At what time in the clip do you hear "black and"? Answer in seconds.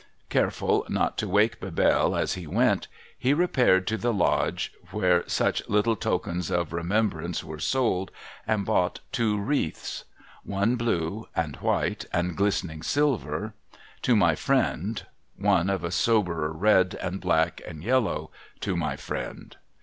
17.21-17.83